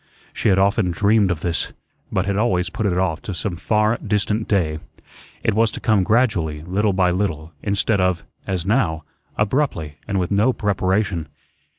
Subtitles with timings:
[0.33, 1.73] She had often dreamed of this,
[2.11, 4.79] but had always put it off to some far distant day.
[5.43, 9.03] It was to come gradually, little by little, instead of, as now,
[9.37, 11.27] abruptly and with no preparation.